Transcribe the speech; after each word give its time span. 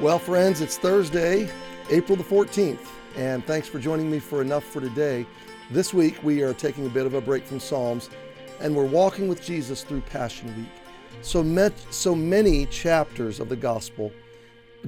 Well, 0.00 0.18
friends, 0.18 0.62
it's 0.62 0.78
Thursday, 0.78 1.50
April 1.90 2.16
the 2.16 2.24
14th, 2.24 2.86
and 3.18 3.44
thanks 3.44 3.68
for 3.68 3.78
joining 3.78 4.10
me 4.10 4.18
for 4.18 4.40
Enough 4.40 4.64
for 4.64 4.80
Today. 4.80 5.26
This 5.70 5.92
week, 5.92 6.18
we 6.22 6.40
are 6.40 6.54
taking 6.54 6.86
a 6.86 6.88
bit 6.88 7.04
of 7.04 7.12
a 7.12 7.20
break 7.20 7.44
from 7.44 7.60
Psalms, 7.60 8.08
and 8.60 8.74
we're 8.74 8.86
walking 8.86 9.28
with 9.28 9.42
Jesus 9.42 9.82
through 9.82 10.00
Passion 10.00 10.56
Week. 10.56 10.70
So, 11.20 11.42
met, 11.42 11.74
so 11.90 12.14
many 12.14 12.64
chapters 12.64 13.40
of 13.40 13.50
the 13.50 13.56
Gospel, 13.56 14.10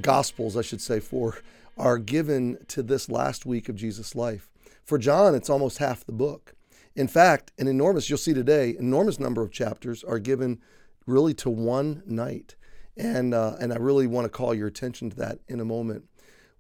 Gospels, 0.01 0.57
I 0.57 0.63
should 0.63 0.81
say, 0.81 0.99
for 0.99 1.37
are 1.77 1.99
given 1.99 2.57
to 2.69 2.83
this 2.83 3.11
last 3.11 3.45
week 3.45 3.69
of 3.69 3.77
Jesus' 3.77 4.15
life. 4.15 4.49
For 4.83 4.97
John, 4.97 5.35
it's 5.35 5.51
almost 5.51 5.77
half 5.77 6.07
the 6.07 6.13
book. 6.13 6.55
In 6.97 7.07
fact, 7.07 7.53
an 7.59 7.69
enormous, 7.69 8.09
you'll 8.09 8.17
see 8.17 8.33
today, 8.33 8.75
enormous 8.79 9.21
number 9.21 9.43
of 9.43 9.53
chapters 9.53 10.03
are 10.05 10.19
given 10.19 10.63
really 11.05 11.35
to 11.35 11.51
one 11.51 12.03
night. 12.07 12.55
And, 12.97 13.35
uh, 13.35 13.57
and 13.61 13.73
I 13.73 13.77
really 13.77 14.07
want 14.07 14.27
to 14.27 14.29
call 14.29 14.55
your 14.55 14.69
attention 14.69 15.11
to 15.11 15.17
that 15.17 15.39
in 15.49 15.61
a 15.61 15.65
moment. 15.65 16.05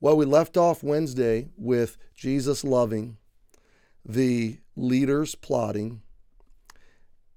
Well, 0.00 0.16
we 0.16 0.24
left 0.24 0.56
off 0.56 0.82
Wednesday 0.82 1.48
with 1.56 1.96
Jesus 2.14 2.64
loving, 2.64 3.18
the 4.04 4.58
leaders 4.74 5.34
plotting, 5.34 6.02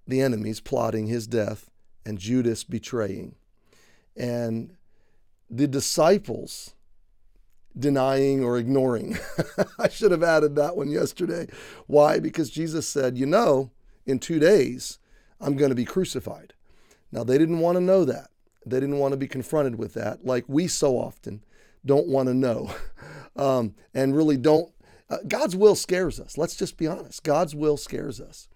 the 0.07 0.21
enemies 0.21 0.61
plotting 0.61 1.07
his 1.07 1.27
death, 1.27 1.69
and 2.05 2.17
Judas 2.17 2.63
betraying. 2.63 3.35
And 4.15 4.75
the 5.49 5.67
disciples 5.67 6.75
denying 7.77 8.43
or 8.43 8.57
ignoring. 8.57 9.17
I 9.79 9.89
should 9.89 10.11
have 10.11 10.23
added 10.23 10.55
that 10.55 10.75
one 10.75 10.89
yesterday. 10.89 11.47
Why? 11.87 12.19
Because 12.19 12.49
Jesus 12.49 12.87
said, 12.87 13.17
You 13.17 13.25
know, 13.25 13.71
in 14.05 14.19
two 14.19 14.39
days, 14.39 14.99
I'm 15.39 15.55
going 15.55 15.69
to 15.69 15.75
be 15.75 15.85
crucified. 15.85 16.53
Now, 17.11 17.23
they 17.23 17.37
didn't 17.37 17.59
want 17.59 17.75
to 17.75 17.81
know 17.81 18.05
that. 18.05 18.29
They 18.65 18.79
didn't 18.79 18.99
want 18.99 19.11
to 19.11 19.17
be 19.17 19.27
confronted 19.27 19.75
with 19.75 19.93
that, 19.93 20.25
like 20.25 20.45
we 20.47 20.67
so 20.67 20.97
often 20.97 21.43
don't 21.85 22.07
want 22.07 22.27
to 22.27 22.33
know 22.33 22.73
um, 23.35 23.75
and 23.93 24.15
really 24.15 24.37
don't. 24.37 24.71
Uh, 25.09 25.17
God's 25.27 25.55
will 25.55 25.75
scares 25.75 26.19
us. 26.19 26.37
Let's 26.37 26.55
just 26.55 26.77
be 26.77 26.87
honest. 26.87 27.23
God's 27.23 27.53
will 27.53 27.77
scares 27.77 28.19
us. 28.19 28.47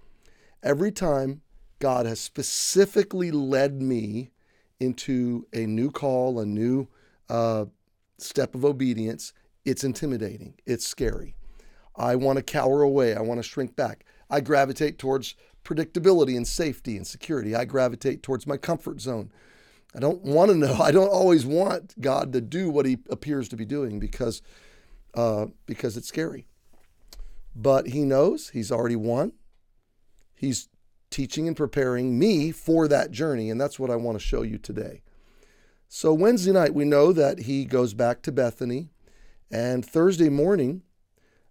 Every 0.64 0.92
time 0.92 1.42
God 1.78 2.06
has 2.06 2.20
specifically 2.20 3.32
led 3.32 3.82
me 3.82 4.32
into 4.80 5.46
a 5.54 5.66
new 5.66 5.92
call, 5.92 6.40
a 6.40 6.46
new 6.46 6.88
uh, 7.30 7.66
step 8.18 8.56
of 8.56 8.66
obedience, 8.66 9.34
it's 9.64 9.84
intimidating. 9.84 10.56
It's 10.66 10.88
scary. 10.88 11.36
I 11.96 12.16
want 12.16 12.38
to 12.38 12.44
cower 12.44 12.82
away. 12.82 13.14
I 13.14 13.22
want 13.22 13.40
to 13.40 13.48
shrink 13.48 13.76
back. 13.76 14.06
I 14.30 14.42
gravitate 14.42 14.98
towards 14.98 15.36
predictability 15.64 16.36
and 16.36 16.48
safety 16.48 16.98
and 16.98 17.06
security. 17.06 17.56
I 17.56 17.66
gravitate 17.66 18.24
towards 18.24 18.48
my 18.48 18.58
comfort 18.58 19.02
zone. 19.02 19.32
I 19.96 20.00
don't 20.00 20.22
want 20.24 20.52
to 20.52 20.58
know. 20.58 20.74
I 20.82 20.92
don't 20.92 21.10
always 21.10 21.46
want 21.46 22.00
God 22.00 22.34
to 22.34 22.42
do 22.42 22.70
what 22.70 22.86
He 22.86 22.98
appears 23.10 23.50
to 23.50 23.56
be 23.56 23.66
doing 23.66 24.00
because, 24.00 24.42
uh, 25.14 25.48
because 25.66 25.98
it's 25.98 26.08
scary. 26.08 26.46
But 27.56 27.88
He 27.88 28.04
knows 28.04 28.50
He's 28.50 28.72
already 28.72 28.96
won. 28.96 29.34
He's 30.36 30.70
teaching 31.10 31.48
and 31.48 31.58
preparing 31.58 32.18
me 32.20 32.52
for 32.52 32.88
that 32.88 33.12
journey, 33.12 33.50
and 33.50 33.60
that's 33.60 33.80
what 33.80 33.90
I 33.90 33.96
want 33.96 34.18
to 34.20 34.24
show 34.24 34.44
you 34.44 34.58
today. 34.58 35.02
So 35.88 36.14
Wednesday 36.14 36.52
night, 36.52 36.74
we 36.74 36.86
know 36.86 37.12
that 37.12 37.40
He 37.40 37.66
goes 37.66 37.94
back 37.94 38.22
to 38.24 38.32
Bethany, 38.32 38.90
and 39.52 39.84
Thursday 39.84 40.30
morning, 40.30 40.84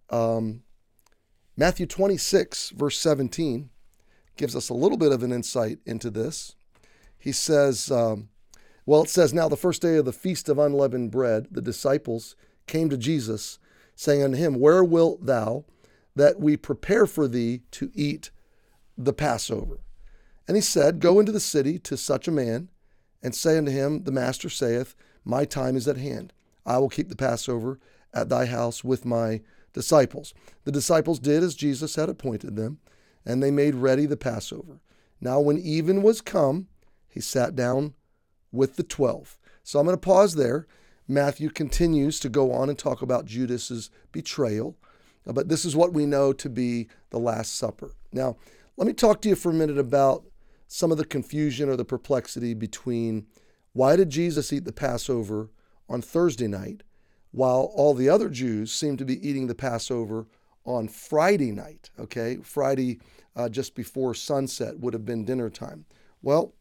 um, 0.09 0.63
Matthew 1.57 1.85
26, 1.85 2.69
verse 2.69 2.97
17, 2.97 3.69
gives 4.37 4.55
us 4.55 4.69
a 4.69 4.73
little 4.73 4.97
bit 4.97 5.11
of 5.11 5.23
an 5.23 5.33
insight 5.33 5.79
into 5.85 6.09
this 6.09 6.55
he 7.19 7.31
says, 7.31 7.91
um, 7.91 8.29
well, 8.89 9.03
it 9.03 9.09
says, 9.09 9.33
Now 9.33 9.47
the 9.47 9.55
first 9.55 9.83
day 9.83 9.97
of 9.97 10.05
the 10.05 10.11
feast 10.11 10.49
of 10.49 10.57
unleavened 10.57 11.11
bread, 11.11 11.47
the 11.51 11.61
disciples 11.61 12.35
came 12.65 12.89
to 12.89 12.97
Jesus, 12.97 13.59
saying 13.95 14.23
unto 14.23 14.37
him, 14.37 14.59
Where 14.59 14.83
wilt 14.83 15.27
thou 15.27 15.65
that 16.15 16.39
we 16.39 16.57
prepare 16.57 17.05
for 17.05 17.27
thee 17.27 17.61
to 17.71 17.91
eat 17.93 18.31
the 18.97 19.13
Passover? 19.13 19.81
And 20.47 20.57
he 20.57 20.61
said, 20.61 21.01
Go 21.01 21.19
into 21.19 21.31
the 21.31 21.39
city 21.39 21.77
to 21.77 21.97
such 21.97 22.27
a 22.27 22.31
man, 22.31 22.69
and 23.21 23.35
say 23.35 23.59
unto 23.59 23.71
him, 23.71 24.05
The 24.05 24.11
master 24.11 24.49
saith, 24.49 24.95
My 25.23 25.45
time 25.45 25.75
is 25.75 25.87
at 25.87 25.97
hand. 25.97 26.33
I 26.65 26.79
will 26.79 26.89
keep 26.89 27.09
the 27.09 27.15
Passover 27.15 27.79
at 28.11 28.29
thy 28.29 28.47
house 28.47 28.83
with 28.83 29.05
my 29.05 29.41
disciples. 29.71 30.33
The 30.63 30.71
disciples 30.71 31.19
did 31.19 31.43
as 31.43 31.53
Jesus 31.53 31.95
had 31.95 32.09
appointed 32.09 32.55
them, 32.55 32.79
and 33.23 33.43
they 33.43 33.51
made 33.51 33.75
ready 33.75 34.07
the 34.07 34.17
Passover. 34.17 34.79
Now, 35.21 35.39
when 35.39 35.59
even 35.59 36.01
was 36.01 36.21
come, 36.21 36.69
he 37.09 37.19
sat 37.19 37.55
down 37.55 37.93
with 38.51 38.75
the 38.75 38.83
12. 38.83 39.37
So 39.63 39.79
I'm 39.79 39.85
going 39.85 39.97
to 39.97 39.99
pause 39.99 40.35
there. 40.35 40.67
Matthew 41.07 41.49
continues 41.49 42.19
to 42.19 42.29
go 42.29 42.51
on 42.51 42.69
and 42.69 42.77
talk 42.77 43.01
about 43.01 43.25
Judas's 43.25 43.89
betrayal, 44.11 44.77
uh, 45.27 45.33
but 45.33 45.49
this 45.49 45.65
is 45.65 45.75
what 45.75 45.93
we 45.93 46.05
know 46.05 46.33
to 46.33 46.49
be 46.49 46.87
the 47.09 47.19
Last 47.19 47.57
Supper. 47.57 47.95
Now, 48.13 48.37
let 48.77 48.87
me 48.87 48.93
talk 48.93 49.21
to 49.21 49.29
you 49.29 49.35
for 49.35 49.49
a 49.49 49.53
minute 49.53 49.77
about 49.77 50.23
some 50.67 50.91
of 50.91 50.97
the 50.97 51.05
confusion 51.05 51.67
or 51.67 51.75
the 51.75 51.83
perplexity 51.83 52.53
between 52.53 53.25
why 53.73 53.95
did 53.95 54.09
Jesus 54.09 54.53
eat 54.53 54.65
the 54.65 54.71
Passover 54.71 55.49
on 55.89 56.01
Thursday 56.01 56.47
night 56.47 56.83
while 57.31 57.71
all 57.73 57.93
the 57.93 58.09
other 58.09 58.29
Jews 58.29 58.71
seem 58.71 58.95
to 58.97 59.05
be 59.05 59.27
eating 59.27 59.47
the 59.47 59.55
Passover 59.55 60.27
on 60.63 60.87
Friday 60.87 61.51
night, 61.51 61.89
okay? 61.99 62.37
Friday 62.43 62.99
uh, 63.35 63.49
just 63.49 63.75
before 63.75 64.13
sunset 64.13 64.79
would 64.79 64.93
have 64.93 65.05
been 65.05 65.25
dinner 65.25 65.49
time. 65.49 65.85
Well, 66.21 66.53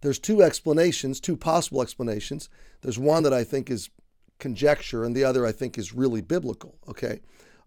there's 0.00 0.18
two 0.18 0.42
explanations, 0.42 1.20
two 1.20 1.36
possible 1.36 1.82
explanations. 1.82 2.48
There's 2.82 2.98
one 2.98 3.22
that 3.22 3.32
I 3.32 3.44
think 3.44 3.70
is 3.70 3.90
conjecture, 4.38 5.04
and 5.04 5.14
the 5.14 5.24
other 5.24 5.46
I 5.46 5.52
think 5.52 5.78
is 5.78 5.94
really 5.94 6.20
biblical. 6.20 6.78
Okay, 6.88 7.20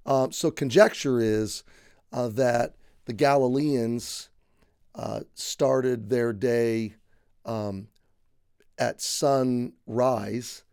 um, 0.05 0.31
so 0.31 0.51
conjecture 0.51 1.19
is 1.19 1.63
uh, 2.13 2.27
that 2.29 2.75
the 3.05 3.13
Galileans 3.13 4.29
uh, 4.95 5.21
started 5.33 6.09
their 6.09 6.33
day 6.33 6.95
um, 7.45 7.87
at 8.77 9.01
sunrise 9.01 10.63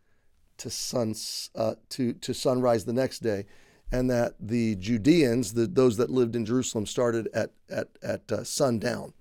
to 0.57 0.69
sun 0.69 1.13
uh, 1.55 1.75
to 1.89 2.13
to 2.13 2.33
sunrise 2.33 2.85
the 2.85 2.93
next 2.93 3.19
day, 3.19 3.45
and 3.91 4.09
that 4.09 4.33
the 4.39 4.75
Judeans, 4.75 5.53
the, 5.53 5.67
those 5.67 5.97
that 5.97 6.09
lived 6.09 6.35
in 6.35 6.45
Jerusalem, 6.45 6.85
started 6.85 7.27
at 7.33 7.51
at 7.69 7.89
at 8.03 8.31
uh, 8.31 8.43
sundown. 8.43 9.13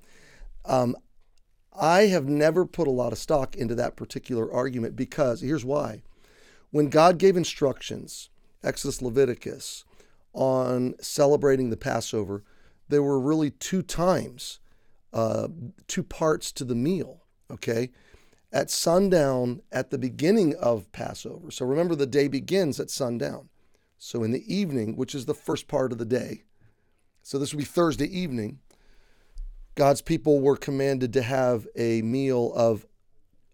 Um, 0.65 0.97
I 1.79 2.07
have 2.07 2.27
never 2.27 2.67
put 2.67 2.89
a 2.89 2.93
lot 2.93 3.13
of 3.13 3.19
stock 3.19 3.57
into 3.57 3.75
that 3.75 3.97
particular 3.97 4.53
argument 4.53 4.97
because 4.97 5.41
here's 5.41 5.65
why. 5.65 6.03
When 6.71 6.89
God 6.89 7.19
gave 7.19 7.37
instructions, 7.37 8.31
Exodus, 8.63 9.01
Leviticus, 9.03 9.85
on 10.33 10.95
celebrating 11.01 11.71
the 11.71 11.77
Passover, 11.77 12.43
there 12.89 13.03
were 13.03 13.21
really 13.21 13.51
two 13.51 13.83
times, 13.83 14.61
uh, 15.13 15.49
two 15.87 16.03
parts 16.03 16.53
to 16.53 16.65
the 16.65 16.75
meal, 16.75 17.23
okay? 17.51 17.91
At 18.53 18.71
sundown, 18.71 19.63
at 19.73 19.91
the 19.91 19.99
beginning 19.99 20.55
of 20.57 20.91
Passover. 20.93 21.51
So 21.51 21.65
remember, 21.67 21.95
the 21.95 22.07
day 22.07 22.29
begins 22.29 22.79
at 22.79 22.91
sundown. 22.91 23.49
So 23.99 24.23
in 24.23 24.33
the 24.33 24.55
evening, 24.55 24.97
which 24.97 25.15
is 25.15 25.25
the 25.25 25.35
first 25.35 25.69
part 25.69 25.93
of 25.93 25.99
the 25.99 26.05
day, 26.05 26.45
so 27.23 27.39
this 27.39 27.53
would 27.53 27.59
be 27.59 27.65
Thursday 27.65 28.07
evening, 28.07 28.61
God's 29.77 30.03
people 30.03 30.41
were 30.41 30.57
commanded 30.57 31.13
to 31.13 31.23
have 31.23 31.67
a 31.77 32.03
meal 32.03 32.53
of, 32.55 32.87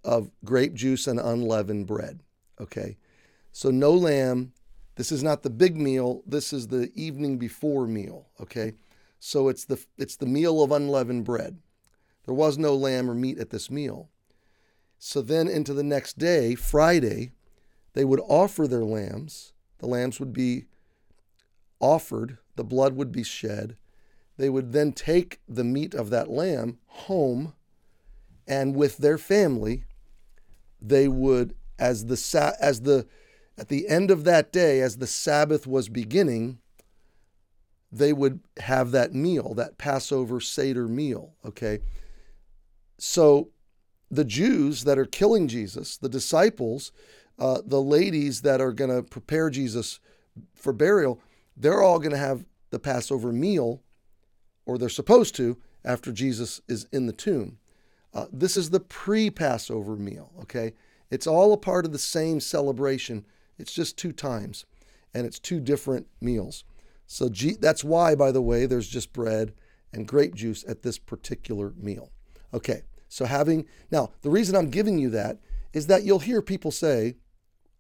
of 0.05 0.31
grape 0.45 0.73
juice 0.73 1.07
and 1.07 1.21
unleavened 1.21 1.87
bread. 1.87 2.21
Okay. 2.61 2.97
So 3.53 3.71
no 3.71 3.93
lamb. 3.93 4.53
This 4.95 5.13
is 5.13 5.23
not 5.23 5.43
the 5.43 5.51
big 5.51 5.77
meal. 5.77 6.23
This 6.27 6.53
is 6.53 6.69
the 6.69 6.91
evening 6.95 7.39
before 7.39 7.87
meal. 7.87 8.29
Okay. 8.41 8.73
So 9.19 9.49
it's 9.49 9.65
the 9.65 9.85
it's 9.99 10.17
the 10.17 10.27
meal 10.27 10.63
of 10.63 10.73
unleavened 10.73 11.25
bread. 11.25 11.59
There 12.25 12.35
was 12.35 12.57
no 12.57 12.75
lamb 12.75 13.11
or 13.11 13.15
meat 13.15 13.39
at 13.39 13.51
this 13.51 13.71
meal. 13.71 14.09
So 14.99 15.21
then 15.21 15.49
into 15.49 15.75
the 15.75 15.83
next 15.83 16.19
day, 16.19 16.55
Friday, 16.55 17.33
they 17.95 18.05
would 18.05 18.21
offer 18.29 18.69
their 18.69 18.85
lambs. 18.85 19.53
The 19.79 19.87
lambs 19.89 20.21
would 20.21 20.33
be 20.33 20.67
offered, 21.81 22.39
the 22.55 22.65
blood 22.65 22.95
would 22.95 23.11
be 23.11 23.25
shed, 23.25 23.77
they 24.37 24.49
would 24.49 24.73
then 24.73 24.93
take 24.93 25.41
the 25.49 25.65
meat 25.65 25.95
of 25.95 26.11
that 26.11 26.31
lamb 26.31 26.79
home 26.87 27.55
and 28.47 28.75
with 28.75 28.99
their 28.99 29.19
family 29.19 29.85
they 30.81 31.09
would 31.09 31.55
as 31.79 32.07
the 32.07 32.57
as 32.61 32.83
the 32.83 33.07
at 33.59 33.69
the 33.69 33.89
end 33.89 34.11
of 34.11 34.25
that 34.25 34.53
day 34.53 34.81
as 34.81 34.97
the 34.97 35.07
sabbath 35.07 35.67
was 35.67 35.89
beginning 35.89 36.59
they 37.91 38.13
would 38.13 38.41
have 38.59 38.91
that 38.91 39.15
meal 39.15 39.55
that 39.55 39.79
passover 39.79 40.41
seder 40.41 40.89
meal 40.89 41.35
okay? 41.45 41.81
So 42.99 43.49
the 44.11 44.25
jews 44.25 44.85
that 44.85 44.99
are 44.99 45.07
killing 45.07 45.49
jesus 45.49 45.97
the 45.97 46.09
disciples 46.09 46.93
uh, 47.39 47.61
the 47.65 47.81
ladies 47.81 48.43
that 48.43 48.61
are 48.61 48.73
going 48.73 48.91
to 48.91 49.03
prepare 49.03 49.51
jesus 49.51 49.99
for 50.55 50.73
burial 50.73 51.19
they're 51.57 51.83
all 51.83 51.99
going 51.99 52.13
to 52.13 52.19
have 52.19 52.45
the 52.71 52.79
passover 52.79 53.33
meal 53.33 53.83
or 54.67 54.79
they're 54.79 54.89
supposed 54.89 55.35
to, 55.37 55.59
after 55.85 56.13
Jesus 56.13 56.61
is 56.69 56.87
in 56.93 57.07
the 57.07 57.13
tomb. 57.13 57.59
Uh, 58.15 58.27
this 58.33 58.57
is 58.57 58.71
the 58.71 58.81
pre 58.81 59.31
Passover 59.31 59.97
meal, 59.97 60.33
okay? 60.41 60.75
It's 61.11 61.27
all 61.27 61.53
a 61.53 61.59
part 61.59 61.85
of 61.85 61.93
the 61.93 61.99
same 61.99 62.41
celebration. 62.41 63.27
It's 63.59 63.73
just 63.73 63.99
two 63.99 64.13
times, 64.13 64.65
and 65.15 65.27
it's 65.27 65.39
two 65.39 65.61
different 65.61 66.07
meals. 66.21 66.65
So 67.07 67.29
G- 67.29 67.57
that's 67.61 67.85
why, 67.85 68.15
by 68.15 68.33
the 68.33 68.43
way, 68.43 68.67
there's 68.67 68.89
just 68.89 69.13
bread 69.13 69.53
and 69.93 70.09
grape 70.09 70.35
juice 70.35 70.65
at 70.67 70.83
this 70.83 70.99
particular 70.99 71.73
meal. 71.77 72.11
Okay, 72.55 72.83
so 73.09 73.25
having 73.25 73.67
now 73.91 74.11
the 74.23 74.31
reason 74.31 74.57
I'm 74.57 74.71
giving 74.71 74.99
you 74.99 75.11
that 75.11 75.39
is 75.73 75.87
that 75.89 76.05
you'll 76.05 76.19
hear 76.19 76.43
people 76.43 76.71
say, 76.71 77.17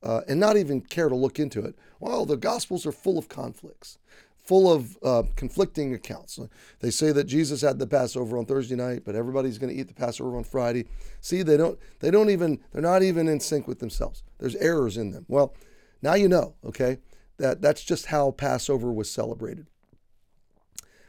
uh, 0.02 0.22
and 0.28 0.40
not 0.40 0.56
even 0.56 0.80
care 0.80 1.08
to 1.08 1.14
look 1.14 1.38
into 1.38 1.64
it. 1.64 1.76
Well, 2.00 2.26
the 2.26 2.36
Gospels 2.36 2.84
are 2.86 2.92
full 2.92 3.18
of 3.18 3.28
conflicts, 3.28 3.98
full 4.42 4.72
of 4.72 4.98
uh, 5.02 5.22
conflicting 5.36 5.94
accounts. 5.94 6.38
They 6.80 6.90
say 6.90 7.12
that 7.12 7.24
Jesus 7.24 7.62
had 7.62 7.78
the 7.78 7.86
Passover 7.86 8.36
on 8.36 8.44
Thursday 8.44 8.74
night, 8.74 9.02
but 9.04 9.14
everybody's 9.14 9.58
going 9.58 9.72
to 9.72 9.80
eat 9.80 9.88
the 9.88 9.94
Passover 9.94 10.36
on 10.36 10.44
Friday. 10.44 10.86
See, 11.20 11.42
they 11.42 11.56
don't. 11.56 11.78
They 12.00 12.10
don't 12.10 12.30
even. 12.30 12.60
They're 12.72 12.82
not 12.82 13.02
even 13.02 13.28
in 13.28 13.40
sync 13.40 13.68
with 13.68 13.78
themselves. 13.78 14.22
There's 14.38 14.56
errors 14.56 14.96
in 14.96 15.12
them. 15.12 15.24
Well, 15.28 15.54
now 16.02 16.14
you 16.14 16.28
know. 16.28 16.54
Okay, 16.64 16.98
that 17.38 17.62
that's 17.62 17.84
just 17.84 18.06
how 18.06 18.32
Passover 18.32 18.92
was 18.92 19.10
celebrated. 19.10 19.66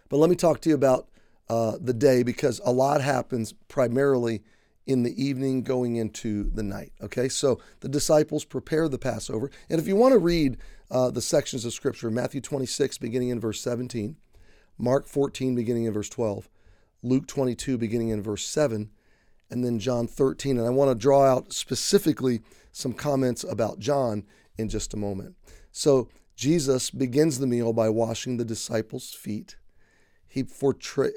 But 0.10 0.18
let 0.18 0.30
me 0.30 0.36
talk 0.36 0.62
to 0.62 0.70
you 0.70 0.76
about 0.76 1.08
uh, 1.50 1.78
the 1.82 1.94
day 1.94 2.24
because 2.24 2.62
a 2.64 2.72
lot 2.72 3.02
happens 3.02 3.54
primarily 3.68 4.44
in 4.86 5.04
the 5.04 5.24
evening 5.24 5.64
going 5.64 5.96
into 5.96 6.50
the 6.50 6.64
night. 6.64 6.92
Okay, 7.02 7.30
so 7.30 7.60
the 7.80 7.90
disciples 7.90 8.44
prepare 8.44 8.90
the 8.90 8.98
Passover. 8.98 9.50
And 9.70 9.80
if 9.80 9.88
you 9.88 9.96
want 9.96 10.14
to 10.14 10.20
read 10.20 10.58
uh, 10.92 11.10
the 11.10 11.22
sections 11.22 11.66
of 11.66 11.74
Scripture, 11.74 12.12
Matthew 12.12 12.42
26, 12.42 12.98
beginning 12.98 13.30
in 13.30 13.40
verse 13.40 13.62
17, 13.62 14.18
Mark 14.78 15.08
14, 15.08 15.56
beginning 15.56 15.86
in 15.86 15.94
verse 15.94 16.10
12, 16.10 16.50
Luke 17.02 17.28
22, 17.28 17.78
beginning 17.78 18.10
in 18.10 18.22
verse 18.22 18.46
7, 18.46 18.90
and 19.50 19.64
then 19.64 19.80
John 19.80 20.08
13. 20.08 20.58
And 20.58 20.68
I 20.68 20.72
want 20.72 20.92
to 20.92 20.96
draw 20.96 21.26
out 21.26 21.54
specifically 21.54 22.42
some 22.72 22.94
comments 22.94 23.44
about 23.44 23.80
John 23.80 24.24
in 24.58 24.68
just 24.68 24.94
a 24.94 24.98
moment. 24.98 25.36
So 25.72 26.10
Jesus 26.36 26.90
begins 26.90 27.40
the 27.40 27.48
meal 27.48 27.72
by 27.74 27.90
washing 27.90 28.38
the 28.38 28.46
disciples' 28.46 29.14
feet. 29.14 29.56
He, 30.28 30.44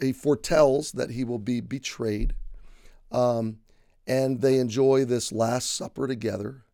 he 0.03 0.13
foretells 0.13 0.93
that 0.93 1.11
he 1.11 1.25
will 1.25 1.39
be 1.39 1.61
betrayed 1.61 2.35
um, 3.11 3.59
and 4.07 4.41
they 4.41 4.59
enjoy 4.59 5.05
this 5.05 5.33
Last 5.33 5.75
Supper 5.75 6.07
together. 6.07 6.65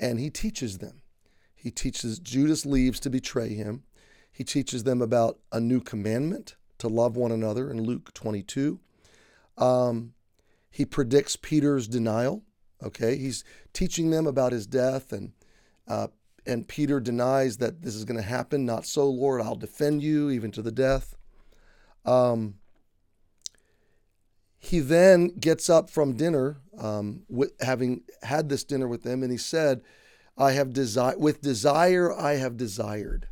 And 0.00 0.18
he 0.18 0.30
teaches 0.30 0.78
them. 0.78 1.02
He 1.54 1.70
teaches 1.70 2.18
Judas 2.18 2.66
leaves 2.66 2.98
to 3.00 3.10
betray 3.10 3.54
him. 3.54 3.84
He 4.32 4.42
teaches 4.42 4.84
them 4.84 5.00
about 5.00 5.38
a 5.52 5.60
new 5.60 5.80
commandment 5.80 6.56
to 6.78 6.88
love 6.88 7.16
one 7.16 7.30
another 7.30 7.70
in 7.70 7.82
Luke 7.82 8.12
22. 8.14 8.80
Um, 9.58 10.14
he 10.70 10.84
predicts 10.84 11.36
Peter's 11.36 11.86
denial. 11.86 12.42
Okay, 12.82 13.16
he's 13.16 13.44
teaching 13.72 14.10
them 14.10 14.26
about 14.26 14.50
his 14.50 14.66
death, 14.66 15.12
and 15.12 15.32
uh, 15.86 16.08
and 16.44 16.66
Peter 16.66 16.98
denies 16.98 17.58
that 17.58 17.82
this 17.82 17.94
is 17.94 18.04
going 18.04 18.16
to 18.16 18.26
happen. 18.26 18.66
Not 18.66 18.86
so, 18.86 19.08
Lord, 19.08 19.40
I'll 19.40 19.54
defend 19.54 20.02
you 20.02 20.30
even 20.30 20.50
to 20.52 20.62
the 20.62 20.72
death. 20.72 21.14
Um, 22.04 22.54
he 24.62 24.78
then 24.78 25.28
gets 25.40 25.68
up 25.68 25.90
from 25.90 26.14
dinner, 26.14 26.58
um, 26.78 27.24
with, 27.28 27.52
having 27.60 28.02
had 28.22 28.48
this 28.48 28.62
dinner 28.62 28.86
with 28.86 29.02
them, 29.02 29.24
and 29.24 29.32
he 29.32 29.36
said, 29.36 29.82
"I 30.38 30.52
have 30.52 30.72
desire 30.72 31.18
with 31.18 31.42
desire 31.42 32.12
I 32.12 32.36
have 32.36 32.56
desired." 32.56 33.26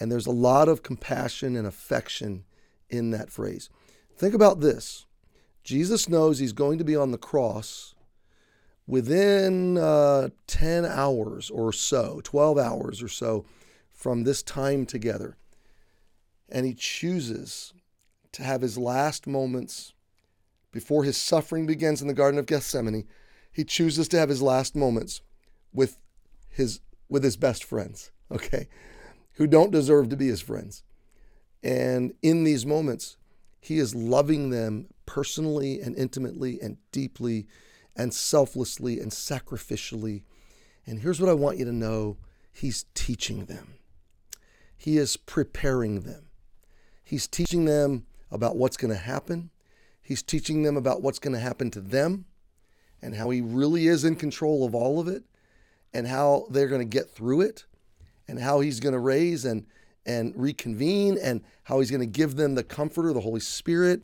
And 0.00 0.10
there's 0.10 0.26
a 0.26 0.32
lot 0.32 0.68
of 0.68 0.82
compassion 0.82 1.54
and 1.54 1.66
affection 1.66 2.44
in 2.88 3.10
that 3.10 3.30
phrase. 3.30 3.68
Think 4.16 4.34
about 4.34 4.60
this: 4.60 5.04
Jesus 5.62 6.08
knows 6.08 6.38
he's 6.38 6.54
going 6.54 6.78
to 6.78 6.84
be 6.84 6.96
on 6.96 7.10
the 7.10 7.18
cross 7.18 7.94
within 8.86 9.76
uh, 9.76 10.30
10 10.46 10.86
hours 10.86 11.50
or 11.50 11.70
so, 11.72 12.22
12 12.24 12.58
hours 12.58 13.02
or 13.02 13.08
so 13.08 13.44
from 13.92 14.24
this 14.24 14.42
time 14.42 14.86
together. 14.86 15.36
And 16.48 16.64
he 16.64 16.74
chooses 16.74 17.74
to 18.32 18.42
have 18.42 18.62
his 18.62 18.76
last 18.76 19.26
moments 19.26 19.93
before 20.74 21.04
his 21.04 21.16
suffering 21.16 21.66
begins 21.66 22.02
in 22.02 22.08
the 22.08 22.14
Garden 22.14 22.38
of 22.38 22.46
Gethsemane, 22.46 23.06
he 23.52 23.64
chooses 23.64 24.08
to 24.08 24.18
have 24.18 24.28
his 24.28 24.42
last 24.42 24.74
moments 24.74 25.22
with 25.72 25.98
his 26.48 26.80
with 27.08 27.22
his 27.22 27.36
best 27.36 27.62
friends, 27.62 28.10
okay, 28.32 28.68
who 29.34 29.46
don't 29.46 29.70
deserve 29.70 30.08
to 30.08 30.16
be 30.16 30.26
his 30.26 30.42
friends. 30.42 30.82
And 31.62 32.12
in 32.22 32.42
these 32.42 32.66
moments, 32.66 33.16
he 33.60 33.78
is 33.78 33.94
loving 33.94 34.50
them 34.50 34.88
personally 35.06 35.80
and 35.80 35.96
intimately 35.96 36.60
and 36.60 36.76
deeply 36.90 37.46
and 37.94 38.12
selflessly 38.12 38.98
and 38.98 39.12
sacrificially. 39.12 40.24
And 40.86 40.98
here's 40.98 41.20
what 41.20 41.30
I 41.30 41.34
want 41.34 41.58
you 41.58 41.64
to 41.64 41.72
know 41.72 42.18
He's 42.52 42.84
teaching 42.94 43.44
them, 43.44 43.74
He 44.76 44.98
is 44.98 45.16
preparing 45.16 46.00
them. 46.00 46.26
He's 47.04 47.28
teaching 47.28 47.64
them 47.64 48.06
about 48.32 48.56
what's 48.56 48.76
going 48.76 48.92
to 48.92 49.00
happen. 49.00 49.50
He's 50.04 50.22
teaching 50.22 50.62
them 50.62 50.76
about 50.76 51.02
what's 51.02 51.18
going 51.18 51.32
to 51.32 51.40
happen 51.40 51.70
to 51.72 51.80
them 51.80 52.26
and 53.00 53.16
how 53.16 53.30
he 53.30 53.40
really 53.40 53.86
is 53.86 54.04
in 54.04 54.16
control 54.16 54.64
of 54.64 54.74
all 54.74 55.00
of 55.00 55.08
it 55.08 55.24
and 55.94 56.06
how 56.06 56.46
they're 56.50 56.68
going 56.68 56.82
to 56.82 56.84
get 56.84 57.10
through 57.10 57.40
it 57.40 57.64
and 58.28 58.38
how 58.38 58.60
he's 58.60 58.80
going 58.80 58.92
to 58.92 58.98
raise 58.98 59.44
and 59.44 59.66
and 60.06 60.34
reconvene 60.36 61.16
and 61.22 61.42
how 61.62 61.80
he's 61.80 61.90
going 61.90 62.00
to 62.00 62.06
give 62.06 62.36
them 62.36 62.54
the 62.54 62.62
comforter 62.62 63.14
the 63.14 63.20
holy 63.20 63.40
spirit. 63.40 64.02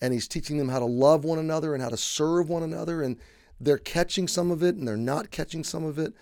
And 0.00 0.14
he's 0.14 0.26
teaching 0.26 0.56
them 0.56 0.70
how 0.70 0.78
to 0.78 0.86
love 0.86 1.24
one 1.24 1.38
another 1.38 1.74
and 1.74 1.82
how 1.82 1.90
to 1.90 1.96
serve 1.96 2.48
one 2.48 2.62
another. 2.62 3.02
And 3.02 3.18
they're 3.60 3.76
catching 3.76 4.26
some 4.26 4.50
of 4.50 4.62
it 4.62 4.74
and 4.74 4.88
they're 4.88 4.96
not 4.96 5.30
catching 5.30 5.62
some 5.62 5.84
of 5.84 5.98
it. 5.98 6.14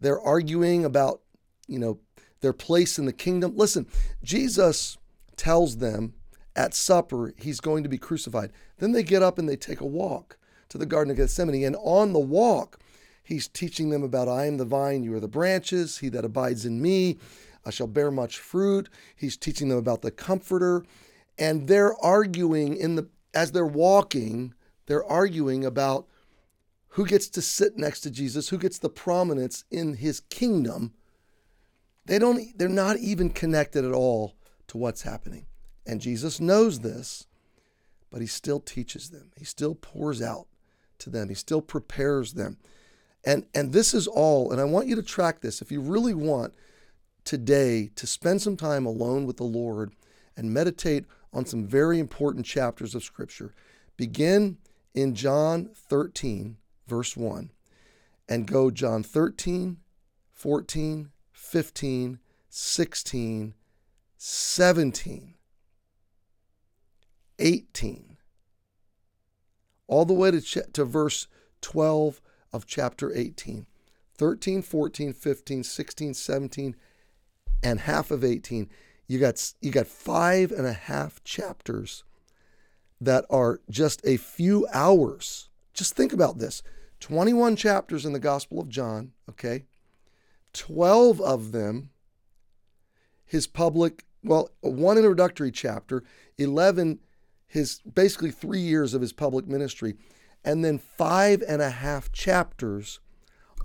They're 0.00 0.20
arguing 0.20 0.86
about 0.86 1.20
you 1.68 1.78
know 1.78 1.98
their 2.40 2.54
place 2.54 2.98
in 2.98 3.04
the 3.04 3.12
kingdom. 3.12 3.56
Listen 3.56 3.86
jesus 4.22 4.96
tells 5.36 5.76
them 5.76 6.14
at 6.60 6.74
supper, 6.74 7.32
he's 7.38 7.58
going 7.58 7.82
to 7.82 7.88
be 7.88 7.96
crucified. 7.96 8.52
Then 8.78 8.92
they 8.92 9.02
get 9.02 9.22
up 9.22 9.38
and 9.38 9.48
they 9.48 9.56
take 9.56 9.80
a 9.80 9.86
walk 9.86 10.36
to 10.68 10.76
the 10.76 10.84
Garden 10.84 11.10
of 11.10 11.16
Gethsemane. 11.16 11.64
And 11.64 11.76
on 11.80 12.12
the 12.12 12.18
walk, 12.18 12.78
he's 13.22 13.48
teaching 13.48 13.88
them 13.88 14.02
about 14.02 14.28
I 14.28 14.44
am 14.44 14.58
the 14.58 14.66
vine, 14.66 15.02
you 15.02 15.14
are 15.14 15.20
the 15.20 15.26
branches. 15.26 15.98
He 15.98 16.10
that 16.10 16.24
abides 16.24 16.66
in 16.66 16.82
me, 16.82 17.16
I 17.64 17.70
shall 17.70 17.86
bear 17.86 18.10
much 18.10 18.38
fruit. 18.38 18.90
He's 19.16 19.38
teaching 19.38 19.70
them 19.70 19.78
about 19.78 20.02
the 20.02 20.10
comforter. 20.10 20.84
And 21.38 21.66
they're 21.66 21.96
arguing 22.04 22.76
in 22.76 22.96
the 22.96 23.08
as 23.32 23.52
they're 23.52 23.64
walking, 23.64 24.52
they're 24.84 25.04
arguing 25.04 25.64
about 25.64 26.08
who 26.88 27.06
gets 27.06 27.28
to 27.30 27.40
sit 27.40 27.78
next 27.78 28.00
to 28.00 28.10
Jesus, 28.10 28.50
who 28.50 28.58
gets 28.58 28.78
the 28.78 28.90
prominence 28.90 29.64
in 29.70 29.94
his 29.94 30.20
kingdom. 30.20 30.92
They 32.04 32.18
don't 32.18 32.58
they're 32.58 32.68
not 32.68 32.98
even 32.98 33.30
connected 33.30 33.86
at 33.86 33.92
all 33.92 34.34
to 34.66 34.76
what's 34.76 35.02
happening. 35.02 35.46
And 35.86 36.00
Jesus 36.00 36.40
knows 36.40 36.80
this, 36.80 37.26
but 38.10 38.20
he 38.20 38.26
still 38.26 38.60
teaches 38.60 39.10
them. 39.10 39.30
He 39.36 39.44
still 39.44 39.74
pours 39.74 40.20
out 40.20 40.46
to 40.98 41.10
them. 41.10 41.28
He 41.28 41.34
still 41.34 41.62
prepares 41.62 42.34
them. 42.34 42.58
And 43.24 43.46
and 43.54 43.72
this 43.72 43.92
is 43.92 44.06
all, 44.06 44.50
and 44.50 44.60
I 44.60 44.64
want 44.64 44.88
you 44.88 44.96
to 44.96 45.02
track 45.02 45.40
this. 45.40 45.60
If 45.60 45.70
you 45.70 45.80
really 45.80 46.14
want 46.14 46.54
today 47.24 47.90
to 47.96 48.06
spend 48.06 48.40
some 48.40 48.56
time 48.56 48.86
alone 48.86 49.26
with 49.26 49.36
the 49.36 49.44
Lord 49.44 49.92
and 50.36 50.54
meditate 50.54 51.04
on 51.32 51.44
some 51.44 51.66
very 51.66 51.98
important 51.98 52.46
chapters 52.46 52.94
of 52.94 53.04
Scripture, 53.04 53.52
begin 53.96 54.56
in 54.94 55.14
John 55.14 55.70
13, 55.74 56.56
verse 56.86 57.16
1, 57.16 57.50
and 58.28 58.46
go 58.46 58.70
John 58.70 59.02
13, 59.02 59.76
14, 60.32 61.10
15, 61.32 62.18
16, 62.48 63.54
17. 64.16 65.34
18, 67.40 68.16
all 69.86 70.04
the 70.04 70.14
way 70.14 70.30
to, 70.30 70.40
ch- 70.40 70.72
to 70.72 70.84
verse 70.84 71.26
12 71.60 72.20
of 72.52 72.66
chapter 72.66 73.12
18. 73.14 73.66
13, 74.16 74.60
14, 74.60 75.12
15, 75.14 75.64
16, 75.64 76.14
17, 76.14 76.76
and 77.62 77.80
half 77.80 78.10
of 78.10 78.22
18. 78.22 78.68
You 79.06 79.18
got, 79.18 79.52
you 79.60 79.70
got 79.70 79.86
five 79.86 80.52
and 80.52 80.66
a 80.66 80.72
half 80.72 81.24
chapters 81.24 82.04
that 83.00 83.24
are 83.30 83.60
just 83.70 84.02
a 84.04 84.18
few 84.18 84.66
hours. 84.72 85.48
Just 85.72 85.96
think 85.96 86.12
about 86.12 86.38
this 86.38 86.62
21 87.00 87.56
chapters 87.56 88.04
in 88.04 88.12
the 88.12 88.18
Gospel 88.18 88.60
of 88.60 88.68
John, 88.68 89.12
okay? 89.28 89.64
12 90.52 91.20
of 91.20 91.52
them, 91.52 91.90
his 93.24 93.46
public, 93.46 94.04
well, 94.22 94.50
one 94.60 94.98
introductory 94.98 95.50
chapter, 95.50 96.04
11 96.36 97.00
his 97.50 97.80
basically 97.80 98.30
three 98.30 98.60
years 98.60 98.94
of 98.94 99.00
his 99.00 99.12
public 99.12 99.48
ministry, 99.48 99.96
and 100.44 100.64
then 100.64 100.78
five 100.78 101.42
and 101.46 101.60
a 101.60 101.70
half 101.70 102.12
chapters 102.12 103.00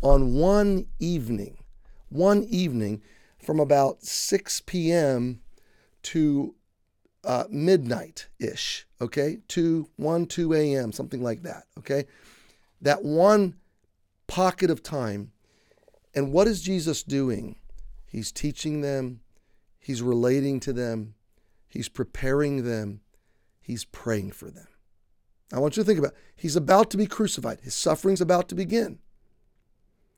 on 0.02 0.34
one 0.34 0.88
evening, 1.00 1.64
one 2.10 2.44
evening 2.46 3.04
from 3.38 3.60
about 3.60 4.02
6 4.04 4.64
p.m. 4.66 5.40
to 6.02 6.56
uh, 7.24 7.44
midnight 7.52 8.28
ish, 8.40 8.88
okay? 9.00 9.38
2, 9.50 9.88
1, 9.98 10.26
2 10.26 10.54
a.m., 10.56 10.92
something 10.92 11.22
like 11.22 11.44
that, 11.44 11.66
okay? 11.78 12.06
That 12.82 13.04
one 13.04 13.54
pocket 14.26 14.72
of 14.72 14.82
time. 14.82 15.32
And 16.16 16.32
what 16.32 16.48
is 16.48 16.64
Jesus 16.64 17.04
doing? 17.04 17.58
He's 18.08 18.32
teaching 18.32 18.82
them, 18.82 19.20
he's 19.80 20.02
relating 20.02 20.60
to 20.62 20.74
them, 20.74 21.14
he's 21.68 21.90
preparing 21.90 22.64
them, 22.64 23.02
he's 23.66 23.86
praying 23.86 24.32
for 24.32 24.52
them. 24.52 24.68
I 25.52 25.60
want 25.60 25.76
you 25.76 25.84
to 25.84 25.88
think 25.88 26.00
about 26.00 26.12
it. 26.12 26.18
he's 26.36 26.56
about 26.56 26.92
to 26.92 26.98
be 26.98 27.08
crucified. 27.08 27.62
His 27.62 27.74
suffering's 27.74 28.22
about 28.22 28.48
to 28.50 28.56
begin. 28.56 29.00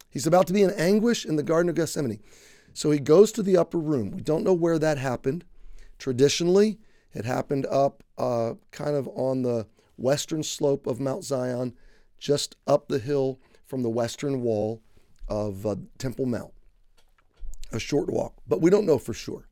He's 0.10 0.28
about 0.28 0.48
to 0.48 0.54
be 0.54 0.64
in 0.64 0.72
anguish 0.72 1.26
in 1.26 1.38
the 1.38 1.44
Garden 1.44 1.70
of 1.70 1.76
Gethsemane. 1.76 2.20
So 2.74 2.92
he 2.92 3.00
goes 3.00 3.32
to 3.34 3.44
the 3.44 3.58
upper 3.58 3.78
room. 3.78 4.12
We 4.12 4.22
don't 4.22 4.44
know 4.44 4.54
where 4.54 4.78
that 4.80 4.98
happened. 4.98 5.46
Traditionally, 5.98 6.78
it 7.14 7.26
happened 7.26 7.66
up 7.68 8.04
uh, 8.18 8.54
kind 8.72 8.96
of 8.96 9.08
on 9.16 9.44
the 9.44 9.68
western 9.96 10.44
slope 10.44 10.86
of 10.86 11.00
Mount 11.00 11.24
Zion, 11.24 11.74
just 12.20 12.56
up 12.68 12.88
the 12.88 13.00
hill 13.00 13.40
from 13.66 13.82
the 13.82 13.90
western 13.90 14.42
wall 14.42 14.82
of 15.28 15.66
uh, 15.66 15.76
Temple 15.98 16.26
Mount. 16.26 16.54
A 17.72 17.80
short 17.80 18.10
walk, 18.10 18.34
but 18.48 18.62
we 18.62 18.70
don't 18.70 18.86
know 18.86 18.98
for 18.98 19.14
sure. 19.14 19.48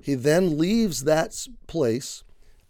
He 0.00 0.14
then 0.14 0.58
leaves 0.58 1.04
that 1.04 1.46
place, 1.66 2.24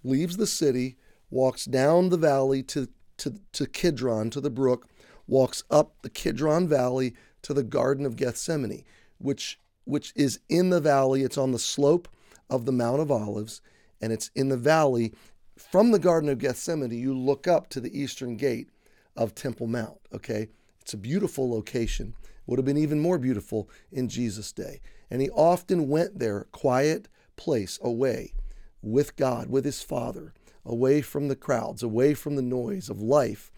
leaves 0.04 0.36
the 0.36 0.46
city, 0.46 0.96
walks 1.30 1.64
down 1.64 2.08
the 2.08 2.16
valley 2.16 2.62
to, 2.62 2.88
to, 3.18 3.34
to 3.52 3.66
Kidron, 3.66 4.30
to 4.30 4.40
the 4.40 4.50
brook, 4.50 4.88
walks 5.26 5.64
up 5.70 5.94
the 6.02 6.10
Kidron 6.10 6.68
Valley 6.68 7.14
to 7.42 7.54
the 7.54 7.62
Garden 7.62 8.06
of 8.06 8.16
Gethsemane, 8.16 8.84
which 9.18 9.58
which 9.84 10.12
is 10.14 10.38
in 10.48 10.70
the 10.70 10.80
valley. 10.80 11.22
It's 11.22 11.38
on 11.38 11.50
the 11.50 11.58
slope 11.58 12.06
of 12.48 12.66
the 12.66 12.72
Mount 12.72 13.00
of 13.00 13.10
Olives, 13.10 13.60
and 14.00 14.12
it's 14.12 14.30
in 14.36 14.48
the 14.48 14.56
valley. 14.56 15.12
From 15.56 15.90
the 15.90 15.98
Garden 15.98 16.28
of 16.28 16.38
Gethsemane, 16.38 16.92
you 16.92 17.16
look 17.16 17.48
up 17.48 17.68
to 17.70 17.80
the 17.80 17.98
eastern 17.98 18.36
gate 18.36 18.68
of 19.16 19.34
Temple 19.34 19.66
Mount. 19.66 19.98
Okay, 20.14 20.48
it's 20.80 20.94
a 20.94 20.98
beautiful 20.98 21.50
location. 21.50 22.14
Would 22.46 22.58
have 22.58 22.66
been 22.66 22.76
even 22.76 23.00
more 23.00 23.18
beautiful 23.18 23.68
in 23.90 24.08
Jesus' 24.08 24.52
day. 24.52 24.80
And 25.10 25.20
he 25.20 25.30
often 25.30 25.88
went 25.88 26.18
there, 26.18 26.46
quiet 26.52 27.08
place, 27.36 27.78
away 27.82 28.34
with 28.82 29.16
God, 29.16 29.48
with 29.48 29.64
his 29.64 29.82
Father, 29.82 30.34
away 30.64 31.00
from 31.00 31.28
the 31.28 31.36
crowds, 31.36 31.82
away 31.82 32.14
from 32.14 32.36
the 32.36 32.42
noise 32.42 32.88
of 32.88 33.00
life. 33.00 33.50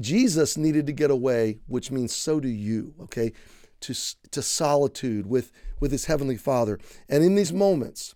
Jesus 0.00 0.56
needed 0.56 0.86
to 0.86 0.92
get 0.92 1.10
away, 1.10 1.58
which 1.66 1.90
means 1.90 2.14
so 2.14 2.40
do 2.40 2.48
you, 2.48 2.94
okay? 3.00 3.32
to, 3.80 3.94
to 4.30 4.42
solitude 4.42 5.26
with, 5.26 5.52
with 5.80 5.92
his 5.92 6.06
heavenly 6.06 6.36
Father. 6.36 6.78
And 7.08 7.24
in 7.24 7.34
these 7.34 7.52
moments, 7.52 8.14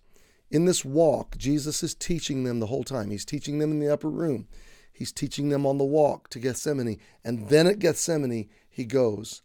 in 0.49 0.65
this 0.65 0.83
walk, 0.83 1.37
Jesus 1.37 1.83
is 1.83 1.95
teaching 1.95 2.43
them 2.43 2.59
the 2.59 2.67
whole 2.67 2.83
time. 2.83 3.11
He's 3.11 3.25
teaching 3.25 3.59
them 3.59 3.71
in 3.71 3.79
the 3.79 3.91
upper 3.91 4.09
room, 4.09 4.47
he's 4.91 5.11
teaching 5.11 5.49
them 5.49 5.65
on 5.65 5.77
the 5.77 5.83
walk 5.83 6.29
to 6.29 6.39
Gethsemane. 6.39 6.99
And 7.23 7.49
then 7.49 7.67
at 7.67 7.79
Gethsemane, 7.79 8.49
he 8.69 8.85
goes 8.85 9.41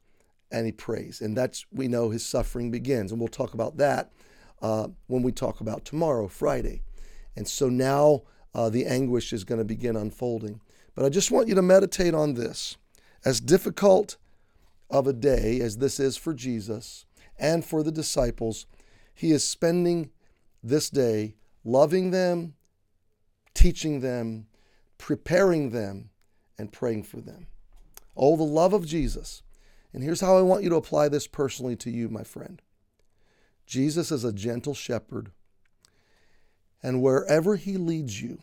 and 0.51 0.67
he 0.67 0.73
prays. 0.73 1.21
And 1.21 1.37
that's, 1.37 1.67
we 1.73 1.89
know, 1.89 2.11
his 2.11 2.25
suffering 2.25 2.71
begins. 2.71 3.11
And 3.11 3.21
we'll 3.21 3.29
talk 3.29 3.55
about 3.55 3.77
that 3.79 4.13
uh, 4.63 4.89
when 5.07 5.23
we 5.23 5.33
talk 5.33 5.61
about 5.61 5.85
tomorrow, 5.85 6.29
Friday. 6.29 6.83
And 7.37 7.47
so 7.47 7.69
now 7.69 8.23
uh, 8.55 8.71
the 8.71 8.87
anguish 8.87 9.33
is 9.33 9.45
going 9.45 9.59
to 9.59 9.65
begin 9.65 9.95
unfolding. 9.97 10.61
But 10.95 11.05
I 11.05 11.11
just 11.11 11.31
want 11.31 11.49
you 11.49 11.55
to 11.55 11.63
meditate 11.63 12.15
on 12.15 12.35
this. 12.35 12.77
As 13.25 13.41
difficult 13.41 14.17
of 14.89 15.07
a 15.07 15.13
day 15.13 15.61
as 15.61 15.79
this 15.79 16.01
is 16.01 16.17
for 16.17 16.33
Jesus 16.33 17.05
and 17.39 17.65
for 17.65 17.83
the 17.83 17.93
disciples, 17.93 18.67
he 19.15 19.33
is 19.33 19.45
spending 19.45 20.11
this 20.63 20.89
day 20.89 21.35
loving 21.65 22.11
them, 22.11 22.55
teaching 23.55 24.01
them, 24.01 24.47
preparing 24.99 25.71
them, 25.71 26.11
and 26.59 26.73
praying 26.73 27.03
for 27.03 27.21
them. 27.21 27.47
Oh, 28.17 28.37
the 28.37 28.45
love 28.45 28.73
of 28.73 28.87
Jesus. 28.87 29.43
And 29.93 30.03
here's 30.03 30.21
how 30.21 30.37
I 30.37 30.43
want 30.43 30.63
you 30.63 30.71
to 30.71 30.77
apply 30.77 31.09
this 31.09 31.27
personally 31.27 31.77
to 31.77 31.91
you, 31.91 32.09
my 32.09 32.23
friend. 32.23 32.63
Jesus 33.67 34.13
is 34.13 34.25
a 34.25 34.33
gentle 34.33 34.75
shepherd, 34.75 35.33
and 36.83 37.03
wherever 37.03 37.57
he 37.57 37.77
leads 37.77 38.21
you, 38.21 38.39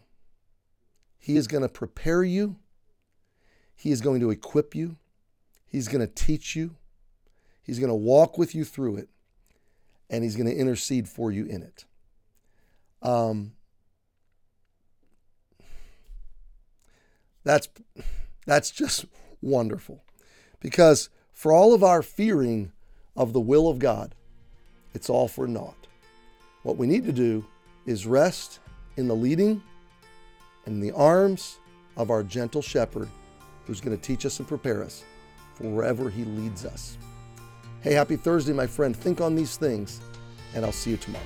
he 1.20 1.38
is 1.38 1.48
going 1.48 1.64
to 1.64 1.70
prepare 1.70 2.24
you, 2.24 2.58
he 3.76 3.92
is 3.92 4.02
going 4.02 4.20
to 4.20 4.30
equip 4.30 4.76
you, 4.76 4.98
He's 5.74 5.88
going 5.88 6.08
to 6.08 6.14
teach 6.14 6.56
you, 6.56 6.76
He's 7.64 7.80
going 7.80 7.90
to 7.90 7.96
walk 7.96 8.38
with 8.38 8.54
you 8.54 8.64
through 8.64 8.98
it, 8.98 9.10
and 10.08 10.24
He's 10.24 10.36
going 10.36 10.48
to 10.48 10.56
intercede 10.56 11.10
for 11.10 11.32
you 11.32 11.46
in 11.46 11.64
it. 11.64 11.86
Um, 13.02 13.54
that's 17.44 17.68
that's 18.46 18.70
just 18.70 19.06
wonderful. 19.42 20.04
Because 20.60 21.10
for 21.34 21.52
all 21.52 21.74
of 21.74 21.84
our 21.84 22.04
fearing 22.04 22.72
of 23.16 23.34
the 23.34 23.42
will 23.42 23.68
of 23.68 23.80
God, 23.80 24.14
it's 24.94 25.10
all 25.10 25.28
for 25.28 25.48
naught. 25.48 25.88
What 26.62 26.78
we 26.78 26.88
need 26.88 27.04
to 27.06 27.12
do 27.12 27.46
is 27.86 28.06
rest 28.06 28.60
in 28.98 29.08
the 29.08 29.16
leading 29.16 29.62
and 30.66 30.82
the 30.82 30.92
arms 30.92 31.60
of 31.98 32.10
our 32.10 32.24
gentle 32.24 32.62
shepherd 32.62 33.10
who's 33.66 33.82
going 33.82 33.96
to 33.96 34.02
teach 34.02 34.26
us 34.26 34.40
and 34.40 34.48
prepare 34.48 34.84
us 34.84 35.04
for 35.56 35.64
wherever 35.64 36.10
He 36.10 36.24
leads 36.24 36.66
us. 36.66 36.98
Hey, 37.82 37.94
happy 37.94 38.16
Thursday, 38.16 38.54
my 38.54 38.68
friend. 38.68 38.96
Think 38.96 39.22
on 39.22 39.36
these 39.36 39.58
things, 39.58 40.00
and 40.56 40.66
I'll 40.66 40.72
see 40.72 40.92
you 40.92 40.98
tomorrow. 40.98 41.24